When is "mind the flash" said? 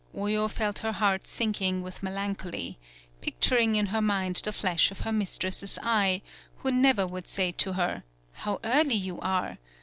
4.01-4.89